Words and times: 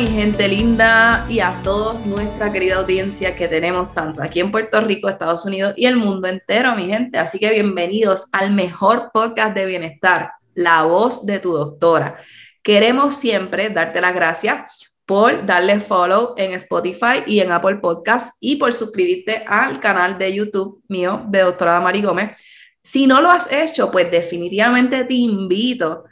mi 0.00 0.06
gente 0.06 0.48
linda, 0.48 1.26
y 1.28 1.40
a 1.40 1.60
toda 1.62 2.00
nuestra 2.06 2.50
querida 2.50 2.76
audiencia 2.76 3.36
que 3.36 3.48
tenemos 3.48 3.92
tanto 3.92 4.22
aquí 4.22 4.40
en 4.40 4.50
Puerto 4.50 4.80
Rico, 4.80 5.10
Estados 5.10 5.44
Unidos 5.44 5.74
y 5.76 5.84
el 5.84 5.98
mundo 5.98 6.26
entero, 6.26 6.74
mi 6.74 6.86
gente. 6.86 7.18
Así 7.18 7.38
que 7.38 7.50
bienvenidos 7.50 8.24
al 8.32 8.50
mejor 8.50 9.10
podcast 9.12 9.54
de 9.54 9.66
bienestar, 9.66 10.32
La 10.54 10.84
Voz 10.84 11.26
de 11.26 11.38
tu 11.38 11.52
Doctora. 11.52 12.16
Queremos 12.62 13.16
siempre 13.16 13.68
darte 13.68 14.00
las 14.00 14.14
gracias 14.14 14.90
por 15.04 15.44
darle 15.44 15.78
follow 15.80 16.32
en 16.38 16.52
Spotify 16.52 17.22
y 17.26 17.40
en 17.40 17.52
Apple 17.52 17.76
Podcast 17.76 18.38
y 18.40 18.56
por 18.56 18.72
suscribirte 18.72 19.44
al 19.46 19.80
canal 19.80 20.16
de 20.16 20.32
YouTube 20.32 20.82
mío 20.88 21.26
de 21.28 21.40
Doctora 21.40 21.78
Mari 21.78 22.00
Gómez. 22.00 22.40
Si 22.82 23.06
no 23.06 23.20
lo 23.20 23.30
has 23.30 23.52
hecho, 23.52 23.90
pues 23.90 24.10
definitivamente 24.10 25.04
te 25.04 25.12
invito 25.12 26.04
a 26.06 26.10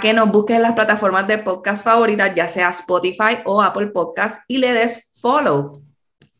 que 0.00 0.12
nos 0.12 0.30
busques 0.30 0.56
en 0.56 0.62
las 0.62 0.72
plataformas 0.72 1.26
de 1.26 1.38
podcast 1.38 1.84
favoritas, 1.84 2.34
ya 2.34 2.48
sea 2.48 2.70
Spotify 2.70 3.38
o 3.44 3.62
Apple 3.62 3.88
Podcast, 3.88 4.42
y 4.48 4.58
le 4.58 4.72
des 4.72 5.08
follow. 5.20 5.82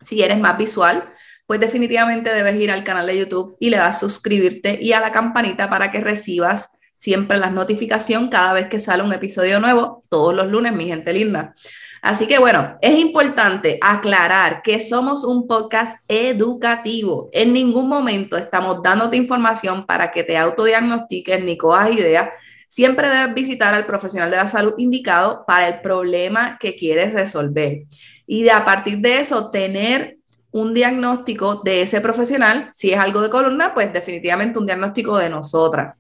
Si 0.03 0.23
eres 0.23 0.39
más 0.39 0.59
visual, 0.59 1.05
pues 1.47 1.61
definitivamente 1.61 2.33
debes 2.35 2.57
ir 2.61 2.71
al 2.71 2.85
canal 2.85 3.07
de 3.07 3.19
YouTube 3.19 3.57
y 3.61 3.71
le 3.71 3.77
das 3.77 4.01
suscribirte 4.01 4.79
y 4.81 4.93
a 4.93 5.01
la 5.01 5.13
campanita 5.13 5.71
para 5.71 5.91
que 5.91 6.01
recibas 6.01 6.79
siempre 6.97 7.39
las 7.39 7.53
notificaciones 7.53 8.31
cada 8.31 8.53
vez 8.53 8.69
que 8.69 8.81
sale 8.81 9.03
un 9.03 9.13
episodio 9.13 9.61
nuevo, 9.61 10.05
todos 10.09 10.35
los 10.35 10.49
lunes, 10.49 10.73
mi 10.73 10.87
gente 10.87 11.13
linda. 11.13 11.55
Así 12.03 12.27
que 12.27 12.39
bueno, 12.39 12.77
es 12.81 12.99
importante 12.99 13.79
aclarar 13.81 14.63
que 14.63 14.81
somos 14.81 15.25
un 15.25 15.47
podcast 15.47 15.99
educativo. 16.09 17.29
En 17.33 17.53
ningún 17.53 17.89
momento 17.89 18.37
estamos 18.37 18.83
dándote 18.83 19.17
información 19.17 19.87
para 19.87 20.11
que 20.11 20.25
te 20.25 20.37
autodiagnostiques 20.37 21.43
ni 21.43 21.57
cojas 21.57 21.93
ideas 21.93 22.31
Siempre 22.77 23.09
debes 23.09 23.33
visitar 23.33 23.73
al 23.73 23.87
profesional 23.87 24.31
de 24.31 24.37
la 24.37 24.49
salud 24.49 24.75
indicado 24.77 25.47
para 25.47 25.67
el 25.67 25.81
problema 25.81 26.59
que 26.61 26.77
quieres 26.77 27.15
resolver. 27.15 27.85
Y 28.27 28.43
de 28.43 28.51
a 28.51 28.67
partir 28.67 28.99
de 28.99 29.19
eso, 29.19 29.51
tener 29.51 30.19
un 30.51 30.75
diagnóstico 30.75 31.63
de 31.65 31.81
ese 31.81 32.03
profesional. 32.03 32.69
Si 32.75 32.93
es 32.93 33.01
algo 33.01 33.23
de 33.23 33.31
columna, 33.31 33.73
pues 33.73 33.91
definitivamente 33.95 34.59
un 34.59 34.67
diagnóstico 34.67 35.17
de 35.17 35.31
nosotras. 35.31 35.97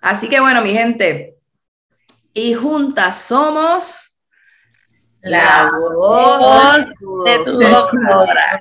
Así 0.00 0.28
que 0.28 0.38
bueno, 0.38 0.62
mi 0.62 0.70
gente, 0.70 1.34
y 2.32 2.54
juntas 2.54 3.18
somos 3.22 4.16
la 5.22 5.72
voz 5.92 6.86
de 7.24 7.44
tu 7.44 7.58
doctora. 7.58 8.60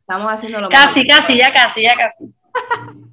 Estamos 0.00 0.30
haciendo 0.30 0.60
lo 0.60 0.68
Casi, 0.68 1.06
casi, 1.06 1.38
ya 1.38 1.50
casi, 1.50 1.84
ya 1.84 1.94
casi. 1.96 2.34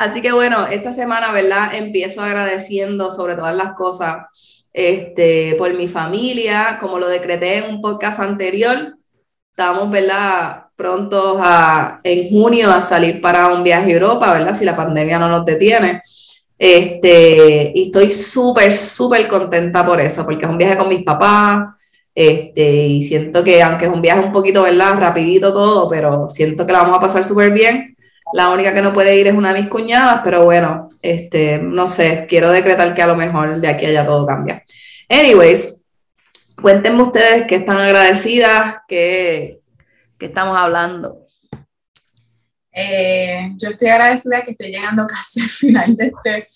Así 0.00 0.22
que 0.22 0.32
bueno, 0.32 0.66
esta 0.66 0.94
semana, 0.94 1.30
¿verdad? 1.30 1.74
Empiezo 1.74 2.22
agradeciendo 2.22 3.10
sobre 3.10 3.34
todas 3.34 3.54
las 3.54 3.74
cosas 3.74 4.68
este, 4.72 5.54
por 5.58 5.74
mi 5.74 5.88
familia, 5.88 6.78
como 6.80 6.98
lo 6.98 7.06
decreté 7.06 7.58
en 7.58 7.74
un 7.74 7.82
podcast 7.82 8.18
anterior. 8.20 8.94
Estamos, 9.50 9.90
¿verdad? 9.90 10.68
Prontos 10.74 11.36
a, 11.42 12.00
en 12.02 12.30
junio 12.30 12.70
a 12.70 12.80
salir 12.80 13.20
para 13.20 13.48
un 13.48 13.62
viaje 13.62 13.90
a 13.90 13.94
Europa, 13.96 14.32
¿verdad? 14.32 14.54
Si 14.54 14.64
la 14.64 14.74
pandemia 14.74 15.18
no 15.18 15.28
nos 15.28 15.44
detiene. 15.44 16.00
Este, 16.58 17.70
y 17.74 17.86
estoy 17.88 18.10
súper, 18.10 18.74
súper 18.74 19.28
contenta 19.28 19.84
por 19.84 20.00
eso, 20.00 20.24
porque 20.24 20.46
es 20.46 20.50
un 20.50 20.56
viaje 20.56 20.78
con 20.78 20.88
mis 20.88 21.02
papás. 21.02 21.74
Este, 22.14 22.86
y 22.86 23.02
siento 23.02 23.44
que, 23.44 23.62
aunque 23.62 23.84
es 23.84 23.92
un 23.92 24.00
viaje 24.00 24.20
un 24.20 24.32
poquito, 24.32 24.62
¿verdad? 24.62 24.94
Rapidito 24.94 25.52
todo, 25.52 25.90
pero 25.90 26.26
siento 26.30 26.66
que 26.66 26.72
la 26.72 26.84
vamos 26.84 26.96
a 26.96 27.02
pasar 27.02 27.22
súper 27.22 27.52
bien. 27.52 27.98
La 28.32 28.50
única 28.50 28.72
que 28.72 28.82
no 28.82 28.92
puede 28.92 29.16
ir 29.16 29.26
es 29.26 29.34
una 29.34 29.52
de 29.52 29.60
mis 29.60 29.70
cuñadas, 29.70 30.20
pero 30.22 30.44
bueno, 30.44 30.90
este, 31.02 31.58
no 31.58 31.88
sé, 31.88 32.26
quiero 32.28 32.50
decretar 32.50 32.94
que 32.94 33.02
a 33.02 33.06
lo 33.06 33.16
mejor 33.16 33.60
de 33.60 33.68
aquí 33.68 33.86
allá 33.86 34.04
todo 34.04 34.26
cambia. 34.26 34.64
Anyways, 35.08 35.84
cuéntenme 36.60 37.02
ustedes 37.02 37.46
que 37.46 37.56
están 37.56 37.78
agradecidas, 37.78 38.76
que, 38.86 39.60
estamos 40.18 40.56
hablando. 40.56 41.26
Eh, 42.72 43.52
yo 43.56 43.70
estoy 43.70 43.88
agradecida 43.88 44.44
que 44.44 44.52
estoy 44.52 44.70
llegando 44.70 45.06
casi 45.06 45.40
al 45.40 45.48
final 45.48 45.96
de 45.96 46.06
este 46.06 46.48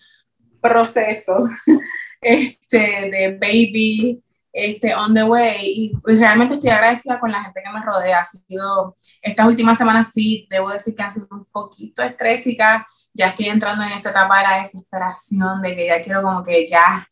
proceso 0.61 1.49
este, 2.21 2.79
de 2.79 3.39
baby 3.41 4.24
este, 4.55 4.95
on 4.95 5.13
the 5.13 5.25
way. 5.25 5.57
Y 5.61 5.93
pues 5.97 6.19
realmente 6.21 6.55
estoy 6.55 6.71
agradecida 6.71 7.19
con 7.19 7.33
la 7.33 7.43
gente 7.43 7.61
que 7.63 7.73
me 7.73 7.85
rodea. 7.85 8.21
Ha 8.21 8.25
sido, 8.25 8.95
estas 9.21 9.47
últimas 9.47 9.77
semanas 9.77 10.13
sí, 10.13 10.47
debo 10.49 10.71
decir 10.71 10.95
que 10.95 11.03
han 11.03 11.13
sido 11.13 11.27
un 11.33 11.45
poquito 11.47 12.03
estrésicas. 12.03 12.85
Ya 13.13 13.29
estoy 13.29 13.47
entrando 13.47 13.83
en 13.85 13.93
esa 13.93 14.11
etapa 14.11 14.39
de 14.39 14.43
la 14.45 14.59
desesperación, 14.59 15.61
de 15.61 15.75
que 15.75 15.87
ya 15.87 16.01
quiero 16.03 16.23
como 16.23 16.43
que 16.45 16.65
ya, 16.67 17.07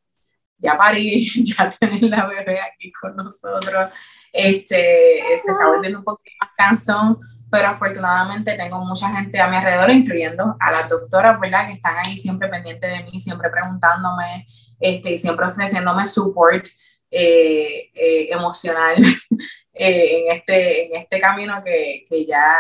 ya 0.57 0.79
parí, 0.79 1.29
ya 1.45 1.69
tener 1.71 2.05
la 2.05 2.27
bebé 2.27 2.61
aquí 2.61 2.93
con 2.93 3.17
nosotros. 3.17 3.89
Este, 4.33 5.21
se 5.37 5.51
está 5.51 5.67
volviendo 5.67 5.99
un 5.99 6.05
poquito 6.05 6.31
más 6.41 6.51
cansón, 6.57 7.19
pero 7.51 7.69
afortunadamente 7.69 8.55
tengo 8.55 8.85
mucha 8.85 9.11
gente 9.11 9.41
a 9.41 9.49
mi 9.49 9.57
alrededor, 9.57 9.91
incluyendo 9.91 10.57
a 10.61 10.71
las 10.71 10.89
doctoras, 10.89 11.39
¿verdad? 11.41 11.67
Que 11.67 11.75
están 11.75 11.97
ahí 11.99 12.17
siempre 12.17 12.49
pendientes 12.49 12.91
de 12.91 13.05
mí, 13.05 13.21
siempre 13.21 13.51
preguntándome, 13.51 14.47
este, 14.79 15.17
siempre 15.17 15.47
ofreciéndome 15.47 16.07
support. 16.07 16.67
Eh, 17.15 17.91
eh, 17.93 18.29
emocional 18.31 18.97
eh, 19.75 20.25
en, 20.25 20.33
este, 20.35 20.87
en 20.87 21.03
este 21.03 21.21
camino 21.21 21.63
que, 21.63 22.07
que 22.09 22.25
ya 22.25 22.57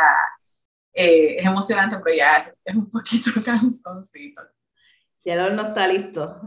es 0.92 1.42
emocionante, 1.46 1.96
pero 2.04 2.14
ya 2.14 2.54
es 2.62 2.74
un 2.74 2.90
poquito 2.90 3.30
cansoncito. 3.44 4.42
Y 5.24 5.30
el 5.30 5.40
horno 5.40 5.62
está 5.62 5.88
listo. 5.88 6.42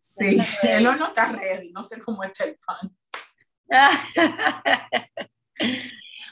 Sí, 0.00 0.36
el 0.64 0.84
horno 0.84 1.06
está 1.06 1.30
ready, 1.30 1.70
no 1.70 1.84
sé 1.84 2.00
cómo 2.00 2.24
está 2.24 2.46
el 2.46 2.58
pan. 2.66 2.90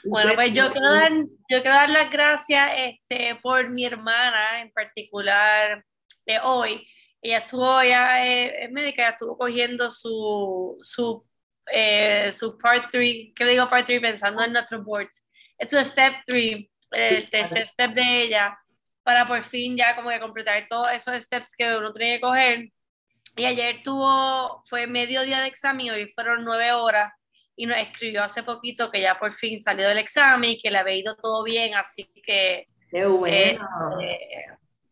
bueno, 0.03 0.33
pues 0.35 0.51
yo 0.51 0.69
quiero 0.73 0.91
dar, 0.91 1.13
yo 1.13 1.61
quiero 1.61 1.71
dar 1.71 1.89
las 1.89 2.11
gracias 2.11 2.71
este, 2.75 3.39
por 3.41 3.69
mi 3.69 3.85
hermana 3.85 4.59
en 4.59 4.69
particular 4.73 5.85
de 6.25 6.39
hoy, 6.43 6.85
ella 7.21 7.39
estuvo, 7.39 7.83
ya 7.83 8.25
es 8.25 8.71
médica, 8.71 9.03
ella 9.03 9.11
estuvo 9.11 9.37
cogiendo 9.37 9.89
su, 9.89 10.77
su, 10.81 11.25
eh, 11.71 12.31
su 12.31 12.57
part 12.57 12.89
3, 12.91 13.33
¿qué 13.35 13.43
le 13.43 13.51
digo 13.51 13.69
part 13.69 13.85
3? 13.85 14.01
Pensando 14.01 14.43
en 14.43 14.53
nuestros 14.53 14.83
boards. 14.83 15.23
Esto 15.57 15.77
es 15.77 15.87
step 15.87 16.15
3, 16.25 16.67
el 16.91 17.29
tercer 17.29 17.65
step 17.65 17.93
de 17.93 18.23
ella, 18.23 18.57
para 19.03 19.27
por 19.27 19.43
fin 19.43 19.77
ya 19.77 19.95
como 19.95 20.09
que 20.09 20.19
completar 20.19 20.65
todos 20.67 20.91
esos 20.91 21.21
steps 21.21 21.55
que 21.55 21.75
uno 21.75 21.93
tiene 21.93 22.15
que 22.15 22.21
coger. 22.21 22.69
Y 23.37 23.45
ayer 23.45 23.81
tuvo, 23.83 24.61
fue 24.67 24.87
medio 24.87 25.21
día 25.21 25.39
de 25.39 25.47
examen 25.47 25.85
y 25.85 25.89
hoy 25.89 26.11
fueron 26.13 26.43
nueve 26.43 26.73
horas 26.73 27.13
y 27.55 27.65
nos 27.65 27.77
escribió 27.77 28.23
hace 28.23 28.43
poquito 28.43 28.91
que 28.91 29.01
ya 29.01 29.19
por 29.19 29.33
fin 29.33 29.61
salió 29.61 29.87
del 29.87 29.99
examen 29.99 30.51
y 30.51 30.59
que 30.59 30.71
le 30.71 30.79
había 30.79 30.95
ido 30.95 31.15
todo 31.15 31.43
bien, 31.43 31.75
así 31.75 32.11
que... 32.23 32.67
Qué 32.89 33.05
bueno. 33.05 33.67
Eh, 34.01 34.47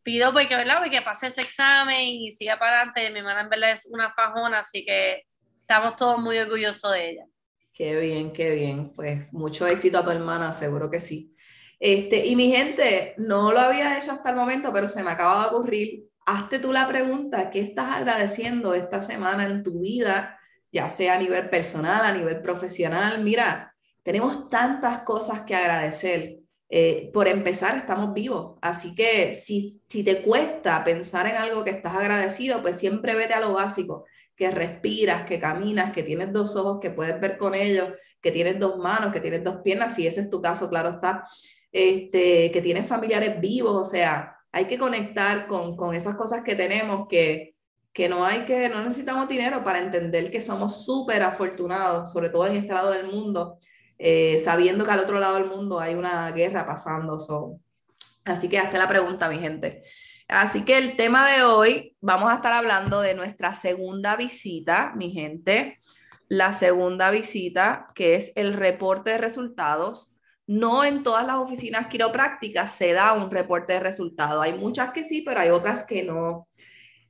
pido 0.10 0.34
porque, 0.34 0.56
¿verdad? 0.56 0.80
porque 0.80 1.04
pase 1.04 1.28
ese 1.28 1.42
examen 1.42 2.00
y 2.02 2.32
siga 2.32 2.58
para 2.58 2.78
adelante. 2.78 3.12
Mi 3.12 3.20
hermana 3.20 3.42
en 3.42 3.50
verdad 3.50 3.72
es 3.72 3.88
una 3.92 4.12
fajona, 4.12 4.60
así 4.60 4.84
que 4.84 5.24
estamos 5.62 5.96
todos 5.96 6.20
muy 6.20 6.40
orgullosos 6.40 6.92
de 6.94 7.12
ella. 7.12 7.26
Qué 7.72 8.00
bien, 8.00 8.34
qué 8.34 8.56
bien. 8.56 8.92
Pues 8.96 9.32
mucho 9.32 9.68
éxito 9.68 10.00
a 10.00 10.04
tu 10.04 10.10
hermana, 10.10 10.52
seguro 10.52 10.90
que 10.90 11.00
sí. 11.00 11.36
Este, 11.80 12.26
y 12.26 12.36
mi 12.36 12.52
gente, 12.52 13.14
no 13.18 13.52
lo 13.52 13.60
había 13.60 14.00
hecho 14.00 14.12
hasta 14.12 14.32
el 14.32 14.36
momento, 14.36 14.74
pero 14.74 14.90
se 14.90 15.04
me 15.04 15.12
acaba 15.12 15.44
de 15.44 15.56
ocurrir. 15.56 16.06
Hazte 16.26 16.58
tú 16.58 16.74
la 16.74 16.88
pregunta, 16.88 17.52
¿qué 17.52 17.60
estás 17.60 17.96
agradeciendo 17.96 18.74
esta 18.74 19.02
semana 19.02 19.46
en 19.46 19.64
tu 19.64 19.80
vida, 19.80 20.40
ya 20.72 20.90
sea 20.90 21.14
a 21.14 21.20
nivel 21.20 21.50
personal, 21.52 22.04
a 22.04 22.12
nivel 22.12 22.42
profesional? 22.42 23.24
Mira, 23.24 23.72
tenemos 24.02 24.50
tantas 24.50 25.00
cosas 25.00 25.42
que 25.42 25.56
agradecer. 25.56 26.40
Eh, 26.70 27.10
por 27.12 27.28
empezar, 27.28 27.76
estamos 27.76 28.14
vivos. 28.14 28.58
Así 28.62 28.94
que 28.94 29.34
si, 29.34 29.82
si 29.90 30.04
te 30.04 30.22
cuesta 30.22 30.84
pensar 30.84 31.28
en 31.28 31.36
algo 31.36 31.64
que 31.64 31.72
estás 31.72 31.96
agradecido, 31.96 32.62
pues 32.62 32.78
siempre 32.78 33.16
vete 33.16 33.34
a 33.34 33.40
lo 33.40 33.54
básico, 33.54 34.06
que 34.36 34.52
respiras, 34.52 35.26
que 35.26 35.40
caminas, 35.40 35.92
que 35.92 36.04
tienes 36.04 36.32
dos 36.32 36.56
ojos, 36.56 36.80
que 36.80 36.92
puedes 36.92 37.20
ver 37.20 37.38
con 37.38 37.56
ellos, 37.56 37.90
que 38.22 38.32
tienes 38.32 38.60
dos 38.60 38.78
manos, 38.78 39.12
que 39.12 39.20
tienes 39.20 39.44
dos 39.44 39.58
piernas, 39.64 39.96
si 39.96 40.06
ese 40.06 40.22
es 40.22 40.30
tu 40.30 40.42
caso, 40.42 40.70
claro 40.70 40.90
está, 40.90 41.24
este, 41.72 42.52
que 42.52 42.62
tienes 42.62 42.86
familiares 42.86 43.40
vivos, 43.42 43.76
o 43.76 43.90
sea, 43.90 44.36
hay 44.52 44.66
que 44.66 44.78
conectar 44.78 45.48
con, 45.48 45.76
con 45.76 45.96
esas 45.96 46.16
cosas 46.16 46.42
que 46.44 46.56
tenemos 46.56 47.08
que, 47.08 47.56
que 47.94 48.10
no 48.10 48.26
hay 48.26 48.42
que, 48.46 48.70
no 48.70 48.84
necesitamos 48.84 49.28
dinero 49.28 49.64
para 49.64 49.80
entender 49.80 50.32
que 50.32 50.42
somos 50.42 50.86
súper 50.86 51.24
afortunados, 51.24 52.12
sobre 52.12 52.30
todo 52.30 52.48
en 52.48 52.58
este 52.58 52.74
lado 52.74 52.92
del 52.92 53.08
mundo, 53.08 53.58
eh, 54.00 54.40
sabiendo 54.40 54.86
que 54.86 54.92
al 54.92 55.02
otro 55.02 55.20
lado 55.20 55.36
del 55.36 55.46
mundo 55.46 55.80
hay 55.80 55.94
una 55.94 56.32
guerra 56.32 56.66
pasando. 56.66 57.18
Así 58.26 58.50
que 58.50 58.58
hasta 58.58 58.78
la 58.78 58.88
pregunta, 58.88 59.30
mi 59.30 59.40
gente. 59.40 59.84
Así 60.30 60.64
que 60.64 60.78
el 60.78 60.96
tema 60.96 61.30
de 61.30 61.44
hoy, 61.44 61.98
vamos 62.02 62.32
a 62.32 62.36
estar 62.36 62.54
hablando 62.54 63.02
de 63.02 63.14
nuestra 63.16 63.54
segunda 63.54 64.16
visita, 64.16 64.94
mi 64.96 65.12
gente. 65.12 65.78
La 66.28 66.54
segunda 66.54 67.12
visita, 67.12 67.88
que 67.96 68.16
es 68.16 68.32
el 68.36 68.54
reporte 68.54 69.12
de 69.12 69.18
resultados. 69.18 70.16
No 70.48 70.84
en 70.84 71.04
todas 71.04 71.26
las 71.26 71.38
oficinas 71.38 71.88
quiroprácticas 71.88 72.72
se 72.72 72.94
da 72.94 73.14
un 73.14 73.32
reporte 73.32 73.74
de 73.74 73.80
resultados. 73.80 74.44
Hay 74.44 74.54
muchas 74.54 74.94
que 74.94 75.04
sí, 75.04 75.22
pero 75.24 75.42
hay 75.42 75.50
otras 75.50 75.86
que 75.86 76.04
no. 76.04 76.49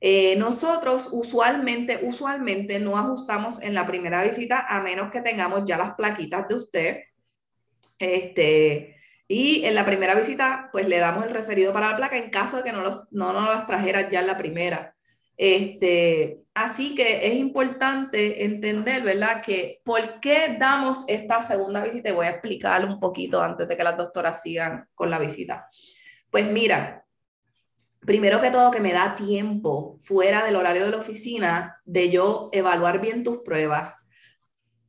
Eh, 0.00 0.34
nosotros 0.36 1.08
usualmente, 1.12 2.00
usualmente 2.02 2.80
no 2.80 2.96
ajustamos 2.96 3.62
en 3.62 3.74
la 3.74 3.86
primera 3.86 4.22
visita 4.22 4.66
a 4.66 4.82
menos 4.82 5.10
que 5.10 5.20
tengamos 5.20 5.62
ya 5.66 5.76
las 5.76 5.94
plaquitas 5.94 6.48
de 6.48 6.54
usted. 6.54 7.00
Este, 7.98 8.96
y 9.28 9.64
en 9.64 9.74
la 9.74 9.84
primera 9.84 10.14
visita, 10.14 10.70
pues 10.72 10.88
le 10.88 10.98
damos 10.98 11.26
el 11.26 11.32
referido 11.32 11.72
para 11.72 11.90
la 11.90 11.96
placa 11.96 12.16
en 12.16 12.30
caso 12.30 12.56
de 12.56 12.62
que 12.64 12.72
no, 12.72 12.80
los, 12.80 13.02
no 13.10 13.32
nos 13.32 13.44
las 13.46 13.66
trajeras 13.66 14.10
ya 14.10 14.20
en 14.20 14.26
la 14.26 14.38
primera. 14.38 14.94
Este, 15.36 16.40
así 16.54 16.94
que 16.94 17.26
es 17.26 17.34
importante 17.34 18.44
entender, 18.44 19.02
¿verdad? 19.02 19.42
Que 19.42 19.80
por 19.84 20.20
qué 20.20 20.56
damos 20.58 21.04
esta 21.08 21.40
segunda 21.42 21.82
visita 21.84 22.12
voy 22.12 22.26
a 22.26 22.30
explicar 22.30 22.84
un 22.84 23.00
poquito 23.00 23.40
antes 23.40 23.68
de 23.68 23.76
que 23.76 23.84
las 23.84 23.96
doctoras 23.96 24.42
sigan 24.42 24.88
con 24.94 25.10
la 25.10 25.18
visita. 25.18 25.66
Pues 26.30 26.46
mira, 26.50 27.06
primero 28.00 28.40
que 28.40 28.50
todo 28.50 28.70
que 28.70 28.80
me 28.80 28.92
da 28.92 29.14
tiempo 29.14 29.96
fuera 30.00 30.44
del 30.44 30.56
horario 30.56 30.84
de 30.84 30.90
la 30.90 30.96
oficina 30.98 31.80
de 31.84 32.10
yo 32.10 32.48
evaluar 32.52 33.00
bien 33.00 33.22
tus 33.22 33.38
pruebas, 33.38 33.96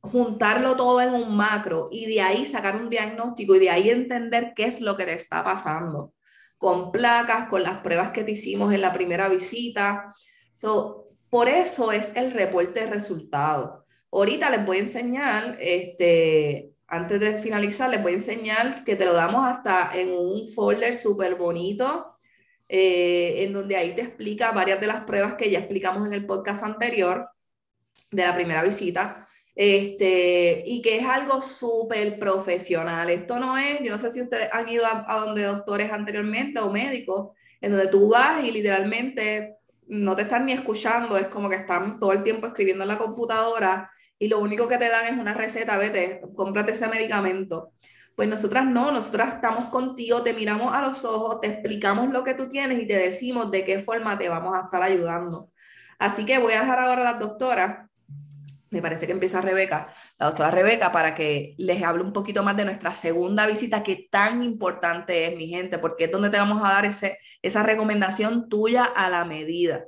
juntarlo 0.00 0.76
todo 0.76 1.00
en 1.00 1.14
un 1.14 1.36
macro 1.36 1.88
y 1.92 2.06
de 2.06 2.20
ahí 2.20 2.46
sacar 2.46 2.76
un 2.76 2.88
diagnóstico 2.88 3.54
y 3.54 3.60
de 3.60 3.70
ahí 3.70 3.90
entender 3.90 4.52
qué 4.56 4.64
es 4.64 4.80
lo 4.80 4.96
que 4.96 5.04
te 5.04 5.14
está 5.14 5.44
pasando 5.44 6.14
con 6.58 6.92
placas, 6.92 7.48
con 7.48 7.62
las 7.62 7.80
pruebas 7.80 8.10
que 8.10 8.22
te 8.22 8.32
hicimos 8.32 8.72
en 8.72 8.80
la 8.80 8.92
primera 8.92 9.28
visita, 9.28 10.12
So, 10.54 11.08
por 11.30 11.48
eso 11.48 11.92
es 11.92 12.14
el 12.16 12.32
reporte 12.32 12.80
de 12.80 12.90
resultados. 12.90 13.84
Ahorita 14.10 14.50
les 14.50 14.64
voy 14.66 14.76
a 14.78 14.80
enseñar, 14.80 15.56
este, 15.60 16.72
antes 16.86 17.20
de 17.20 17.38
finalizar, 17.38 17.88
les 17.88 18.02
voy 18.02 18.12
a 18.12 18.16
enseñar 18.16 18.84
que 18.84 18.96
te 18.96 19.06
lo 19.06 19.14
damos 19.14 19.46
hasta 19.46 19.90
en 19.94 20.12
un 20.12 20.46
folder 20.48 20.94
súper 20.94 21.36
bonito, 21.36 22.11
eh, 22.68 23.44
en 23.44 23.52
donde 23.52 23.76
ahí 23.76 23.94
te 23.94 24.02
explica 24.02 24.52
varias 24.52 24.80
de 24.80 24.86
las 24.86 25.04
pruebas 25.04 25.34
que 25.34 25.50
ya 25.50 25.58
explicamos 25.58 26.06
en 26.06 26.14
el 26.14 26.26
podcast 26.26 26.64
anterior 26.64 27.28
de 28.10 28.24
la 28.24 28.34
primera 28.34 28.62
visita. 28.62 29.26
Este, 29.54 30.62
y 30.66 30.80
que 30.80 30.98
es 30.98 31.04
algo 31.06 31.42
súper 31.42 32.18
profesional. 32.18 33.10
Esto 33.10 33.38
no 33.38 33.58
es, 33.58 33.80
yo 33.80 33.92
no 33.92 33.98
sé 33.98 34.10
si 34.10 34.22
ustedes 34.22 34.48
han 34.52 34.68
ido 34.68 34.86
a, 34.86 35.04
a 35.06 35.20
donde 35.20 35.44
doctores 35.44 35.92
anteriormente 35.92 36.60
o 36.60 36.70
médicos, 36.70 37.36
en 37.60 37.72
donde 37.72 37.88
tú 37.88 38.08
vas 38.08 38.42
y 38.44 38.50
literalmente 38.50 39.56
no 39.88 40.16
te 40.16 40.22
están 40.22 40.46
ni 40.46 40.52
escuchando, 40.52 41.16
es 41.16 41.28
como 41.28 41.50
que 41.50 41.56
están 41.56 41.98
todo 41.98 42.12
el 42.12 42.22
tiempo 42.22 42.46
escribiendo 42.46 42.84
en 42.84 42.88
la 42.88 42.98
computadora 42.98 43.90
y 44.18 44.28
lo 44.28 44.38
único 44.38 44.68
que 44.68 44.78
te 44.78 44.88
dan 44.88 45.06
es 45.06 45.20
una 45.20 45.34
receta, 45.34 45.76
vete, 45.76 46.22
cómprate 46.36 46.72
ese 46.72 46.86
medicamento. 46.86 47.72
Pues 48.16 48.28
nosotras 48.28 48.66
no, 48.66 48.92
nosotras 48.92 49.34
estamos 49.34 49.66
contigo, 49.66 50.22
te 50.22 50.34
miramos 50.34 50.72
a 50.74 50.82
los 50.82 51.04
ojos, 51.04 51.40
te 51.40 51.48
explicamos 51.48 52.10
lo 52.10 52.22
que 52.24 52.34
tú 52.34 52.48
tienes 52.48 52.82
y 52.82 52.86
te 52.86 52.96
decimos 52.96 53.50
de 53.50 53.64
qué 53.64 53.80
forma 53.80 54.18
te 54.18 54.28
vamos 54.28 54.56
a 54.56 54.64
estar 54.64 54.82
ayudando. 54.82 55.50
Así 55.98 56.26
que 56.26 56.38
voy 56.38 56.52
a 56.52 56.60
dejar 56.60 56.80
ahora 56.80 57.02
a 57.02 57.12
las 57.12 57.20
doctoras, 57.20 57.88
me 58.72 58.80
parece 58.80 59.06
que 59.06 59.12
empieza 59.12 59.40
Rebeca, 59.40 59.86
la 60.18 60.26
doctora 60.26 60.50
Rebeca, 60.50 60.90
para 60.90 61.14
que 61.14 61.54
les 61.58 61.82
hable 61.82 62.02
un 62.02 62.12
poquito 62.12 62.42
más 62.42 62.56
de 62.56 62.64
nuestra 62.64 62.94
segunda 62.94 63.46
visita, 63.46 63.82
que 63.82 64.08
tan 64.10 64.42
importante 64.42 65.26
es, 65.26 65.36
mi 65.36 65.48
gente, 65.48 65.78
porque 65.78 66.04
es 66.04 66.10
donde 66.10 66.30
te 66.30 66.38
vamos 66.38 66.62
a 66.64 66.72
dar 66.72 66.86
ese, 66.86 67.18
esa 67.42 67.62
recomendación 67.62 68.48
tuya 68.48 68.84
a 68.84 69.10
la 69.10 69.24
medida. 69.26 69.84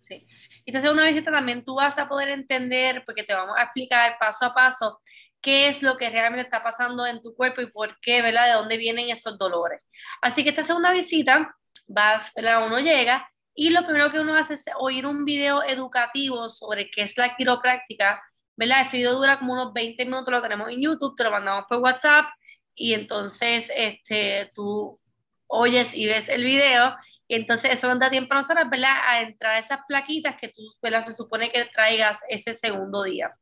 Sí. 0.00 0.26
Esta 0.66 0.80
segunda 0.80 1.04
visita 1.04 1.30
también 1.30 1.64
tú 1.64 1.76
vas 1.76 1.96
a 1.98 2.08
poder 2.08 2.30
entender, 2.30 3.04
porque 3.06 3.22
te 3.22 3.32
vamos 3.32 3.56
a 3.56 3.62
explicar 3.62 4.16
paso 4.18 4.46
a 4.46 4.52
paso 4.52 5.00
qué 5.46 5.68
es 5.68 5.80
lo 5.80 5.96
que 5.96 6.10
realmente 6.10 6.42
está 6.42 6.60
pasando 6.64 7.06
en 7.06 7.22
tu 7.22 7.32
cuerpo 7.36 7.60
y 7.60 7.70
por 7.70 8.00
qué, 8.00 8.20
¿verdad? 8.20 8.46
De 8.46 8.54
dónde 8.54 8.76
vienen 8.76 9.10
esos 9.10 9.38
dolores. 9.38 9.80
Así 10.20 10.42
que 10.42 10.50
esta 10.50 10.64
segunda 10.64 10.90
visita, 10.90 11.54
vas, 11.86 12.32
¿verdad? 12.34 12.66
Uno 12.66 12.80
llega 12.80 13.30
y 13.54 13.70
lo 13.70 13.84
primero 13.84 14.10
que 14.10 14.18
uno 14.18 14.34
hace 14.34 14.54
es 14.54 14.64
oír 14.76 15.06
un 15.06 15.24
video 15.24 15.62
educativo 15.62 16.48
sobre 16.48 16.90
qué 16.90 17.02
es 17.02 17.16
la 17.16 17.36
quiropráctica, 17.36 18.20
¿verdad? 18.56 18.82
Este 18.82 18.96
video 18.96 19.14
dura 19.14 19.38
como 19.38 19.52
unos 19.52 19.72
20 19.72 20.04
minutos, 20.04 20.34
lo 20.34 20.42
tenemos 20.42 20.68
en 20.68 20.82
YouTube, 20.82 21.14
te 21.14 21.22
lo 21.22 21.30
mandamos 21.30 21.66
por 21.68 21.78
WhatsApp 21.78 22.26
y 22.74 22.94
entonces 22.94 23.70
este, 23.76 24.50
tú 24.52 24.98
oyes 25.46 25.94
y 25.94 26.08
ves 26.08 26.28
el 26.28 26.42
video 26.42 26.96
y 27.28 27.36
entonces 27.36 27.70
eso 27.72 27.86
nos 27.86 28.00
da 28.00 28.10
tiempo 28.10 28.34
a 28.34 28.38
nosotros, 28.38 28.68
¿verdad? 28.68 28.96
A 29.00 29.20
entrar 29.20 29.52
a 29.52 29.58
esas 29.60 29.78
plaquitas 29.86 30.34
que 30.34 30.48
tú, 30.48 30.62
¿verdad? 30.82 31.04
Se 31.06 31.14
supone 31.14 31.52
que 31.52 31.66
traigas 31.66 32.24
ese 32.28 32.52
segundo 32.52 33.04
día. 33.04 33.32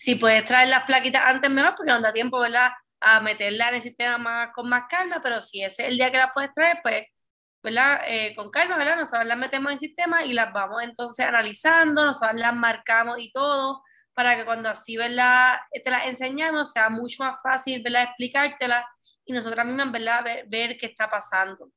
Si 0.00 0.14
puedes 0.14 0.46
traer 0.46 0.68
las 0.68 0.84
plaquitas 0.84 1.22
antes, 1.26 1.50
mejor, 1.50 1.74
porque 1.76 1.92
nos 1.92 2.00
da 2.00 2.10
tiempo, 2.10 2.40
¿verdad? 2.40 2.70
A 3.00 3.20
meterla 3.20 3.68
en 3.68 3.74
el 3.74 3.80
sistema 3.82 4.50
con 4.50 4.66
más 4.66 4.84
calma, 4.88 5.20
pero 5.22 5.42
si 5.42 5.62
ese 5.62 5.82
es 5.82 5.88
el 5.90 5.98
día 5.98 6.10
que 6.10 6.16
las 6.16 6.30
puedes 6.32 6.54
traer, 6.54 6.78
pues, 6.82 7.06
¿verdad? 7.62 8.00
Eh, 8.06 8.34
con 8.34 8.50
calma, 8.50 8.78
¿verdad? 8.78 8.96
Nosotros 8.96 9.26
las 9.26 9.36
metemos 9.36 9.68
en 9.68 9.74
el 9.74 9.78
sistema 9.78 10.24
y 10.24 10.32
las 10.32 10.54
vamos 10.54 10.82
entonces 10.82 11.26
analizando, 11.26 12.06
nosotros 12.06 12.40
las 12.40 12.54
marcamos 12.54 13.18
y 13.18 13.30
todo, 13.30 13.82
para 14.14 14.36
que 14.36 14.46
cuando 14.46 14.70
así, 14.70 14.96
¿verdad? 14.96 15.58
Te 15.84 15.90
las 15.90 16.06
enseñamos, 16.06 16.72
sea 16.72 16.88
mucho 16.88 17.22
más 17.22 17.36
fácil, 17.42 17.82
¿verdad? 17.82 18.04
Explicártelas 18.04 18.86
y 19.26 19.34
nosotras 19.34 19.66
mismas, 19.66 19.92
¿verdad? 19.92 20.24
Ver, 20.24 20.44
ver, 20.48 20.78
qué 20.78 20.86
está 20.86 21.10
pasando. 21.10 21.70